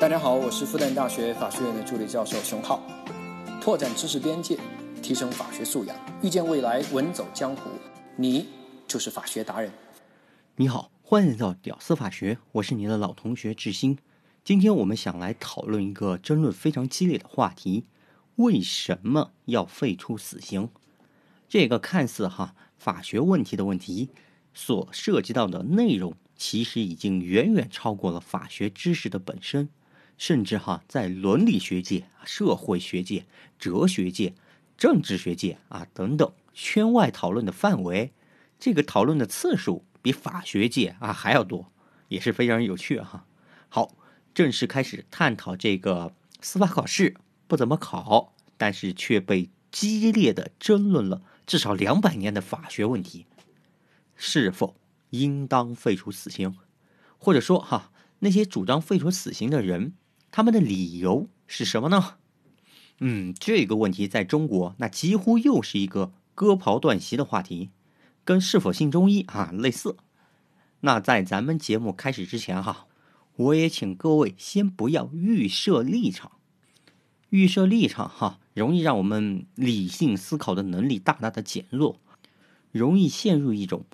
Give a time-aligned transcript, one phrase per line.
[0.00, 2.82] 大家好，我是复旦大学法学院的助理教授熊浩，
[3.60, 4.58] 拓展知识边界，
[5.00, 7.70] 提升法学素养，遇见未来，稳走江湖。
[8.16, 8.48] 你
[8.88, 9.70] 就是法学达人。
[10.56, 13.96] 你好，欢迎来到屌丝法学，我是你的老同学志新。
[14.42, 17.84] 今天我们想来讨论一个争论非常激烈的话题：
[18.36, 20.68] 为什么要废除死刑？
[21.48, 24.10] 这个看似哈法学问题的问题，
[24.52, 29.70] 所涉及到的内容，其实已经远远超过了法学知识的本身。
[30.16, 33.26] 甚至哈，在伦理学界、社会学界、
[33.58, 34.34] 哲学界、
[34.78, 38.12] 政治学界啊等等圈外讨论的范围，
[38.58, 41.72] 这个讨论的次数比法学界啊还要多，
[42.08, 43.26] 也是非常有趣哈。
[43.68, 43.96] 好，
[44.32, 47.16] 正式开始探讨这个司法考试
[47.48, 53.26] 不怎么考，但是却被激烈的争论了至少两百年的法学问题：
[54.14, 54.76] 是否
[55.10, 56.56] 应当废除死刑？
[57.18, 57.90] 或者说哈，
[58.20, 59.94] 那些主张废除死刑的人。
[60.36, 62.16] 他们的理由是什么呢？
[62.98, 67.70] 嗯，这个问题在中国那几乎又是一个割袍断席的话题，
[68.24, 69.96] 跟是否信中医啊类似。
[70.80, 72.88] 那在咱们节目开始之前哈，
[73.36, 76.32] 我也请各位先不要预设立场，
[77.30, 82.00] 预设立场哈，容易让我们理性思考的能力大大的减弱，
[82.72, 83.84] 容易陷入一种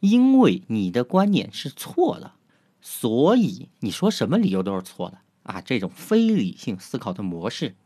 [0.00, 2.34] 因为你的观念是错的，
[2.82, 5.20] 所以你说什么理由都是错的。
[5.46, 7.76] 啊，这种非理性思考的模式，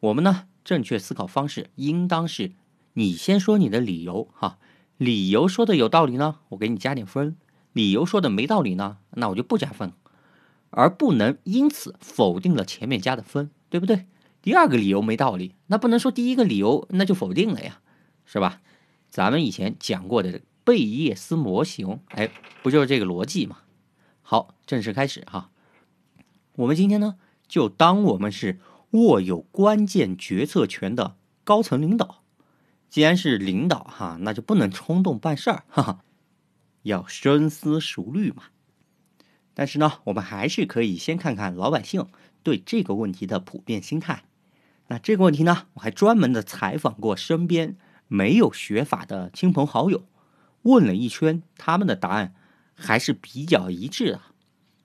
[0.00, 2.52] 我们呢，正确思考方式应当是：
[2.92, 4.58] 你先说你的理由，哈，
[4.98, 7.34] 理由说的有道理呢，我给你加点分；
[7.72, 9.92] 理由说的没道理呢，那我就不加分，
[10.68, 14.04] 而不能因此否定了前面加的分，对不对？
[14.42, 17.80] 第二个理由没道理，那不能说第一个理由那就否定了呀，
[18.26, 18.60] 是吧？
[19.08, 22.30] 咱们以前讲过的贝叶斯模型，哎，
[22.62, 23.58] 不就是这个逻辑吗？
[24.20, 25.48] 好，正式开始哈。
[26.56, 27.16] 我们今天呢，
[27.48, 32.22] 就当我们是握有关键决策权的高层领导。
[32.90, 36.04] 既然是领导哈，那就不能冲动办事儿，哈哈，
[36.82, 38.44] 要深思熟虑嘛。
[39.54, 42.06] 但是呢，我们还是可以先看看老百姓
[42.42, 44.24] 对这个问题的普遍心态。
[44.88, 50.04] 那这个问题呢，我还专门的采访过身边没有学法的亲朋好友，
[50.62, 52.34] 问了一圈，他们的答案
[52.74, 54.20] 还是比较一致的。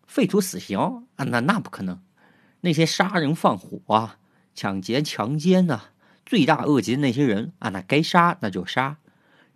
[0.08, 1.26] 废除死刑啊？
[1.26, 2.00] 那那不可能！
[2.62, 4.18] 那些杀人放火啊、
[4.56, 5.90] 抢劫强奸呐、
[6.26, 8.98] 罪大恶极的那些人啊，那该杀那就杀，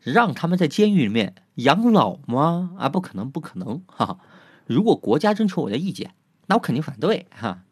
[0.02, 2.76] 让他们在监狱里面养老吗？
[2.78, 3.82] 啊，不可能，不可能！
[3.88, 4.20] 哈，
[4.68, 6.14] 如果国家征求我的意见，
[6.46, 7.64] 那我肯定反对哈。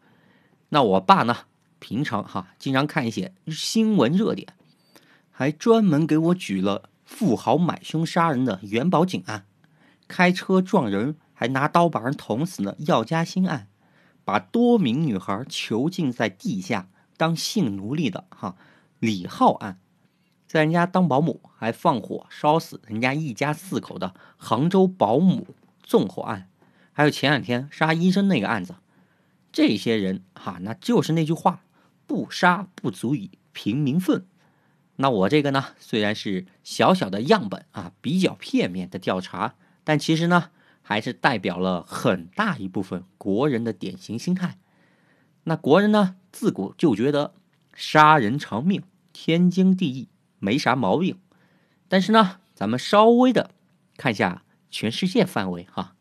[0.70, 1.36] 那我爸呢？
[1.78, 4.54] 平常哈经常看一些新闻热点，
[5.30, 9.46] 还专门给我举了富豪买凶杀人的元宝井案，
[10.08, 11.16] 开车撞人。
[11.40, 13.68] 还拿刀把人捅死了，药家鑫案，
[14.26, 18.56] 把多名女孩囚禁在地下当性奴隶的哈
[18.98, 19.80] 李浩案，
[20.46, 25.46] 在人家当保姆还放火烧死人家一家四口的杭州保姆
[25.82, 26.50] 纵火案，
[26.92, 28.74] 还有前两天杀医生那个案子，
[29.50, 31.62] 这些人哈那就是那句话，
[32.06, 34.26] 不杀不足以平民愤。
[34.96, 40.50] 那我这个呢，虽然是小小的样本啊，比较片面的调查，但其实呢。
[40.82, 44.58] 还是代表了很大一部分国人的典型心态。
[45.44, 47.34] 那国人呢，自古就觉得
[47.74, 48.82] 杀人偿命，
[49.12, 50.08] 天经地义，
[50.38, 51.18] 没啥毛病。
[51.88, 53.50] 但是呢，咱们稍微的
[53.96, 55.94] 看一下全世界范围哈，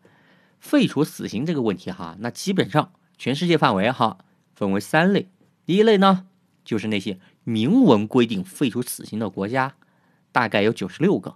[0.59, 4.19] 废除死刑这个问题哈，那基本上全世界范围哈
[4.53, 5.29] 分为三类。
[5.65, 6.27] 第一类呢，
[6.65, 9.75] 就是那些明文规定废除死刑的国家，
[10.31, 11.35] 大概有九十六个。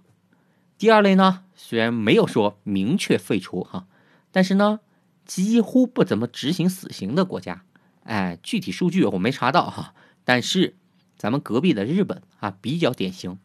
[0.76, 3.86] 第二类呢，虽然没有说明确废除哈，
[4.32, 4.80] 但是呢，
[5.24, 7.64] 几乎不怎么执行死刑的国家，
[8.02, 10.76] 哎，具体数据我没查到哈，但是
[11.16, 13.38] 咱们隔壁的日本啊比较典型，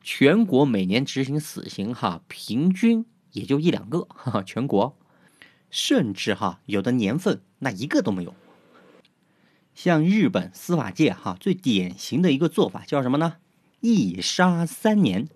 [0.00, 4.96] 全国每年执行死刑哈，平均也就一两个，哈哈，全国，
[5.68, 8.34] 甚至哈有的年份那一个都没有。
[9.74, 13.34] 像日本司法界哈最典型的一个做法叫什么呢？
[13.80, 15.28] 一杀三年。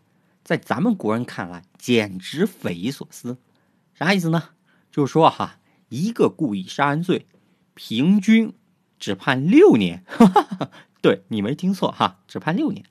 [0.42, 3.38] 在咱们国人看来，简直匪夷所思。
[3.94, 4.50] 啥意思呢？
[4.90, 5.58] 就是说哈，
[5.88, 7.26] 一个故意杀人罪，
[7.74, 8.54] 平均
[8.98, 10.04] 只判六年。
[11.02, 12.84] 对你没听错哈，只判六年。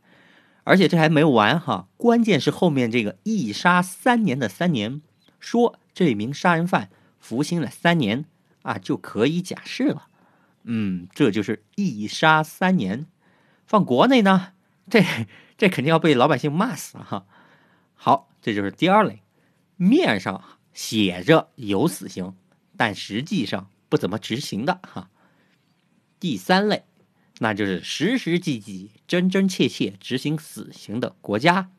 [0.64, 5.02] 而且这还没完哈，关键是后面这个“一杀三年”的三年，
[5.40, 8.26] 说这名杀人犯服刑了三年
[8.62, 10.08] 啊，就可以假释了。
[10.64, 13.08] 嗯，这就是“一杀三年”。
[13.66, 14.54] 放国内呢，
[14.90, 15.04] 这
[15.58, 17.26] 这肯定要被老百姓骂死哈。
[18.02, 19.22] 好，这就是第二类，
[19.76, 20.42] 面上
[20.74, 22.34] 写着有死刑，
[22.78, 25.10] 但实际上不怎么执行的哈。
[26.18, 26.86] 第三类，
[27.40, 31.72] 那就是实实际际、真真切切执行死刑的国家。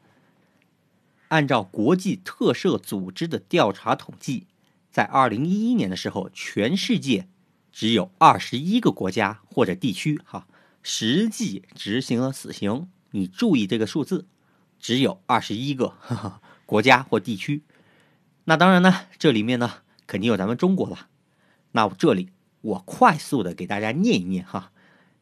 [1.29, 4.47] 按照国际特赦组织的调查统计，
[4.91, 7.29] 在二零一一年的时候，全世界
[7.73, 10.47] 只有二十一个国家或者地区哈
[10.83, 12.91] 实际执行了死刑。
[13.13, 14.27] 你注意这个数字，
[14.81, 15.95] 只有二十一个
[16.67, 17.63] 国家或地区。
[18.45, 19.71] 那当然呢，这里面呢
[20.07, 21.07] 肯定有咱们中国了。
[21.73, 22.31] 那这里
[22.63, 24.73] 我快速的给大家念一念哈，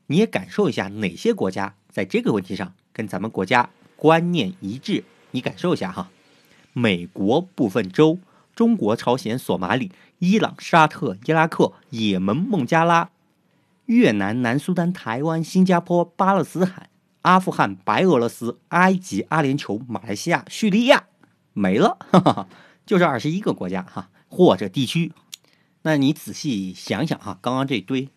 [0.06, 5.04] 你也感受一下哪些国家在这个问题上跟咱们国家观念一致。
[5.32, 6.10] 你感受一下哈，
[6.72, 8.18] 美国部分州、
[8.54, 13.10] 中国、朝鲜、索马里、伊朗、沙特、伊拉克、也门、孟加拉、
[13.84, 16.87] 越南、南苏丹、台湾、新加坡、巴勒斯坦、
[17.28, 21.08] 阿富汗、白俄罗斯、埃及、阿联酋、马来西亚、叙利亚，
[21.52, 22.48] 没了，哈哈，
[22.86, 25.12] 就这二十一个国家哈或者地区。
[25.82, 28.08] 那你仔细想想哈，刚刚这堆，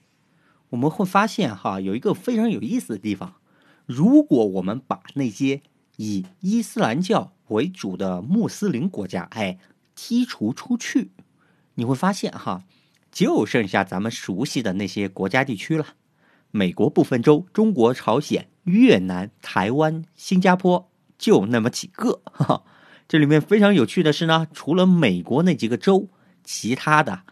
[0.69, 3.33] 我们会发现哈，有一个非常有意思的地方，
[3.85, 5.61] 如果我们把那些
[5.97, 9.59] 以伊斯兰教为主的穆斯林国家，哎，
[9.93, 11.11] 剔除出去，
[11.73, 12.63] 你会发现哈，
[13.11, 15.85] 就剩下咱们熟悉的那些国家地区了。
[16.51, 22.21] 美国部分州、中国、朝鲜、越南、台湾、新加坡，就那么几个。
[22.25, 22.63] 哈，
[23.07, 26.09] 这里面非常有趣的是呢，除了美国那几个州，
[26.43, 27.23] 其他的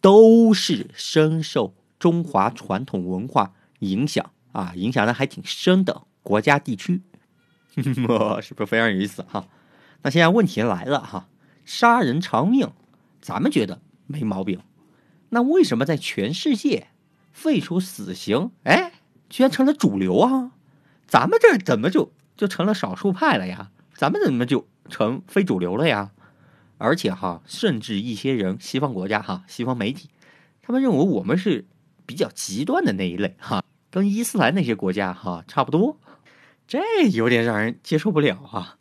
[0.00, 7.02] 都是深受中华传统文化影响啊，影响的还挺深的国家地区。
[7.76, 7.82] 是
[8.54, 9.48] 不是非常有意思哈？
[10.02, 11.28] 那现在问题来了哈，
[11.64, 12.70] 杀人偿命，
[13.20, 14.60] 咱们觉得没毛病，
[15.30, 16.88] 那为什么在全世界
[17.32, 18.92] 废除死刑，哎，
[19.28, 20.52] 居然成了主流啊？
[21.06, 23.70] 咱们这怎么就就成了少数派了呀？
[23.94, 26.10] 咱们怎么就成非主流了呀？
[26.78, 30.10] 而且哈，甚至一些人，西方国家哈，西方媒体，
[30.60, 31.66] 他们认为我们是
[32.04, 35.98] 比较极端的那一类哈，跟伊斯兰那些国家哈差不多。
[36.66, 36.80] 这
[37.12, 38.78] 有点让人接受不了啊！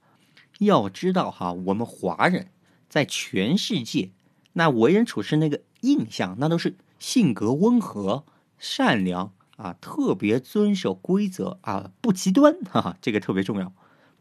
[0.59, 2.47] 要知道哈，我们华人
[2.89, 4.11] 在全世界
[4.53, 8.23] 那为人处事那个印象，那都是性格温和、
[8.57, 13.73] 善良啊，特别遵守规则啊，不极端，哈哈，这个特别重要，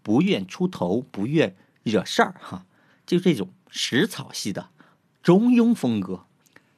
[0.03, 2.67] 不愿出头，不愿惹事儿哈，
[3.07, 4.71] 就这种食草系的
[5.23, 6.27] 中庸风格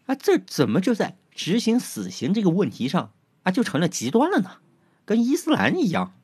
[0.06, 3.12] 啊，这怎么就在执行死刑这个问题上
[3.42, 4.58] 啊，就成了极端了呢？
[5.04, 6.14] 跟伊斯兰一样。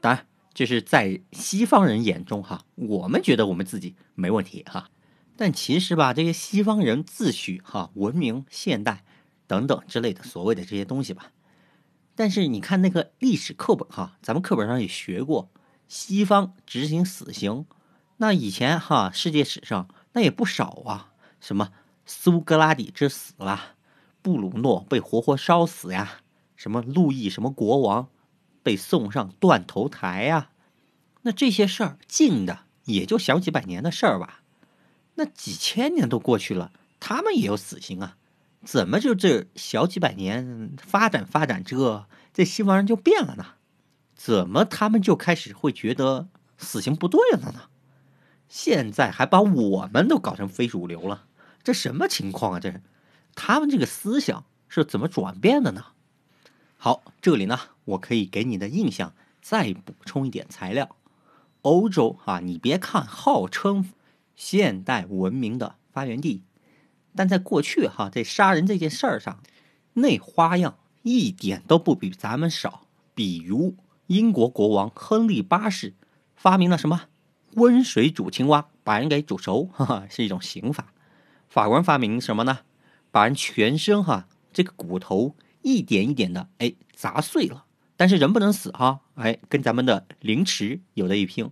[0.00, 4.90] 当然，这是在西方人眼中哈，我们觉得我们自己没问题哈，
[5.36, 9.04] 但其实吧，这些西方人自诩哈文明、现代
[9.48, 11.32] 等等之类的所谓的这些东西吧，
[12.14, 15.50] 但是你看那个历史课本哈，咱们课本上也学过，
[15.88, 17.66] 西方执行死刑，
[18.18, 21.72] 那以前哈世界史上那也不少啊，什么
[22.06, 23.74] 苏格拉底之死啦，
[24.22, 26.20] 布鲁诺被活活烧死呀，
[26.54, 28.08] 什么路易什么国王。
[28.60, 30.50] 被送上断头台呀，
[31.22, 34.42] 那这些事儿近的也就小几百年的事儿吧，
[35.14, 38.18] 那几千年都过去了，他们也有死刑啊，
[38.64, 43.44] 怎么就这小几百年发展发展这这西方人就变了呢？
[44.14, 47.62] 怎么他们就开始会觉得死刑不对了呢？
[48.48, 51.26] 现在还把我们都搞成非主流了，
[51.62, 52.60] 这什么情况啊？
[52.60, 52.80] 这
[53.34, 55.84] 他们这个思想是怎么转变的呢？
[56.76, 60.96] 好，这里呢，我可以给你的印象再补充一点材料。
[61.62, 63.92] 欧洲啊，你别看号称
[64.34, 66.42] 现代文明的发源地，
[67.18, 69.42] 但在过去哈，在杀人这件事儿上，
[69.94, 72.86] 那花样一点都不比咱们少。
[73.12, 73.74] 比如
[74.06, 75.94] 英国国王亨利八世
[76.36, 77.06] 发明了什么
[77.54, 80.92] 温水煮青蛙，把人给煮熟，哈哈，是一种刑法。
[81.48, 82.60] 法国人发明什么呢？
[83.10, 85.34] 把人全身哈这个骨头。
[85.62, 87.64] 一点一点的，哎，砸碎了，
[87.96, 91.50] 但是人不能死哈，哎，跟咱们的凌迟有的一拼。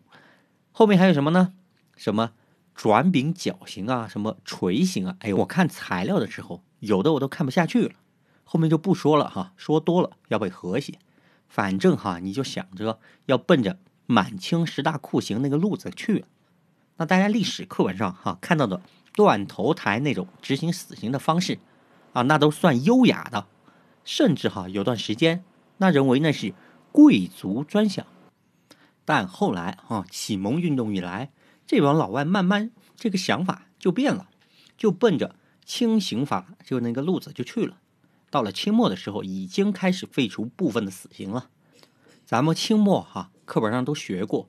[0.70, 1.52] 后面还有什么呢？
[1.96, 2.30] 什么
[2.76, 5.16] 转柄绞刑啊，什么锤刑啊？
[5.20, 7.94] 哎，我看材料的时候，有的我都看不下去了。
[8.44, 10.98] 后面就不说了哈，说多了要被和谐。
[11.48, 16.26] 反正哈，你就想着要奔着满清十大酷刑那个路子去。
[16.98, 18.82] 那大家历史课本上哈看到的
[19.14, 21.58] 断头台那种执行死刑的方式
[22.12, 23.46] 啊，那都算优雅的。
[24.04, 25.42] 甚至哈有段时间，
[25.78, 26.52] 那认为那是
[26.92, 28.06] 贵族专享，
[29.06, 31.30] 但后来哈启蒙运动以来，
[31.66, 34.28] 这帮老外慢慢这个想法就变了，
[34.76, 37.78] 就奔着轻刑法就那个路子就去了。
[38.30, 41.50] 到了清末的时候，已经开始废除部分的死刑了。
[42.24, 44.48] 咱们清末哈课本上都学过，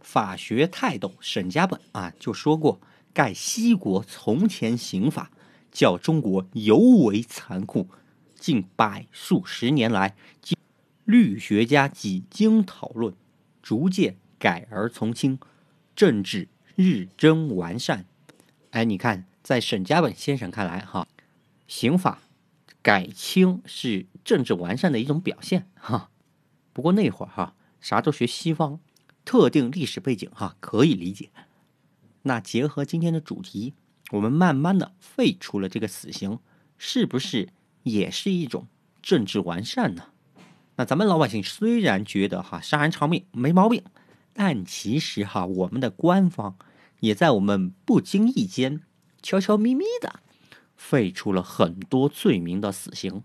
[0.00, 2.80] 法学泰斗沈家本啊就说过：
[3.12, 5.30] 盖西国从前刑法
[5.70, 7.88] 叫中国尤为残酷。
[8.34, 10.16] 近百数十年来，
[11.04, 13.14] 律学家几经讨论，
[13.62, 15.38] 逐渐改而从轻，
[15.94, 18.04] 政治日臻完善。
[18.70, 21.06] 哎，你看，在沈家本先生看来，哈，
[21.66, 22.22] 刑法
[22.82, 26.10] 改轻是政治完善的一种表现，哈。
[26.72, 28.80] 不过那会儿，哈，啥都学西方，
[29.24, 31.30] 特定历史背景，哈，可以理解。
[32.22, 33.74] 那结合今天的主题，
[34.10, 36.38] 我们慢慢的废除了这个死刑，
[36.78, 37.48] 是不是？
[37.82, 38.68] 也是一种
[39.02, 40.04] 政治完善呢。
[40.76, 43.82] 那咱们老百姓虽然觉得哈杀人偿命没毛病，
[44.34, 46.56] 但其实哈我们的官方
[47.00, 48.80] 也在我们不经意间
[49.22, 50.20] 悄悄咪咪的
[50.76, 53.22] 废除了很多罪名的死刑，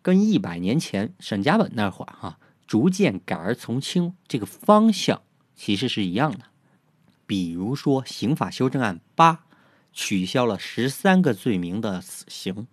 [0.00, 5.22] 跟一百年前沈家本那会儿哈逐渐改而从轻这个方向
[5.54, 6.40] 其实是一样的。
[7.26, 9.46] 比如说刑法修正案八
[9.92, 12.66] 取消了十三个罪名的死刑。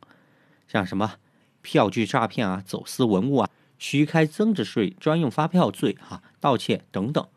[0.67, 1.15] 像什么
[1.61, 7.27] 票据诈骗啊、走私文物啊、虚开增值税专用发票罪哈、盗窃等等，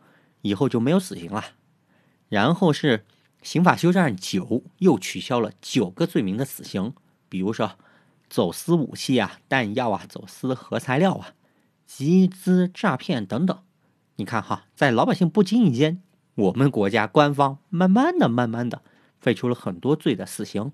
[0.44, 1.44] 以后就没有死刑了。
[2.28, 3.04] 然后是
[3.42, 6.94] 刑法修正案九又取消了九个罪名的死刑，
[7.28, 7.72] 比如说
[8.30, 11.34] 走私武器啊、弹药啊、走私核材料啊、
[11.84, 13.58] 集资诈骗等等。
[14.16, 16.00] 你看哈，在老百姓不经意间，
[16.36, 18.82] 我们国家官方慢慢的、慢慢的
[19.20, 20.70] 废除了很多罪的死刑，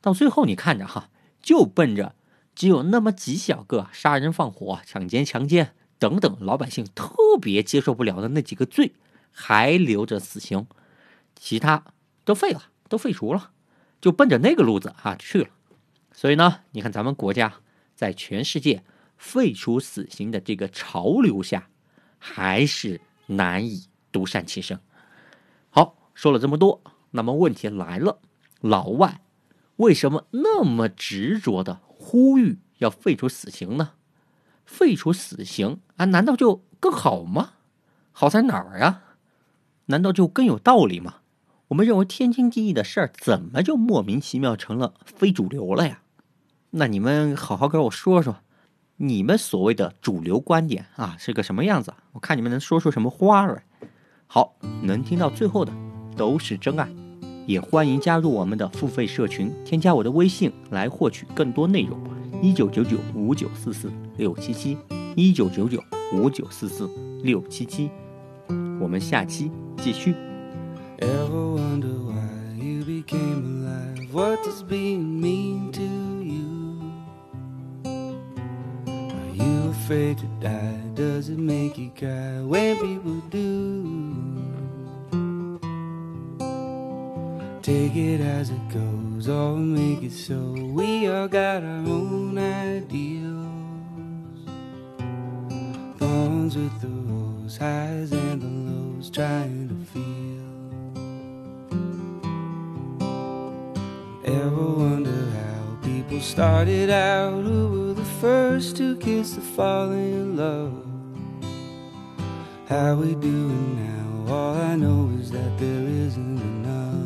[0.00, 1.10] 到最后你看着哈。
[1.42, 2.14] 就奔着
[2.54, 8.94] 只有那么几小个杀人放火、抢劫强奸等等老百姓特别接受不了的那几个罪，
[9.34, 10.66] 还留着死刑，
[11.34, 11.84] 其他
[12.24, 13.50] 都废了，都废除了，
[14.00, 15.48] 就奔着那个路子啊去了。
[16.12, 17.54] 所以呢，你看咱们国家
[17.96, 18.84] 在全世界
[19.18, 21.68] 废除死刑的这个潮流下，
[22.18, 24.78] 还是难以独善其身。
[25.70, 28.20] 好，说了这么多，那么问题来了，
[28.60, 29.20] 老外。
[29.76, 33.94] 为什么那么执着的呼吁要废除死刑呢？
[34.64, 37.54] 废除死刑啊，难道就更好吗？
[38.12, 39.02] 好在哪儿啊？
[39.86, 41.16] 难道就更有道理吗？
[41.68, 46.00] 我们认为天经地义的事儿，怎么就莫名其妙成了非主流了呀？
[46.70, 48.36] 那你们好好跟我说说，
[48.96, 51.94] 你们所谓的主流观点啊，是个什么样子？
[52.12, 53.64] 我看你们能说出什么花来。
[54.26, 55.72] 好，能听到最后的
[56.16, 56.88] 都是真爱。
[57.46, 61.98] 也欢迎加入我们的付费社群，添加我的微信来获取更多内容。
[62.42, 64.78] 一九九九五九四四六七七，
[65.14, 65.82] 一九九九
[66.14, 66.88] 五九四四
[67.22, 67.90] 六七七，
[68.79, 70.13] 我们下期继续。
[87.61, 90.55] Take it as it goes, or make it so.
[90.73, 93.45] We all got our own ideals.
[95.99, 97.22] Thorns with the rose,
[97.52, 100.04] highs and the lows, trying to feel.
[104.24, 107.42] Ever wonder how people started out?
[107.44, 110.84] Who were the first to kiss the falling in love?
[112.66, 114.32] How we doing now?
[114.34, 117.04] All I know is that there isn't enough.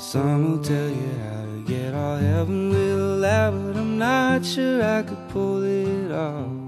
[0.00, 4.80] Some will tell you how to get all heaven will allow, but I'm not sure
[4.82, 6.63] I could pull it off.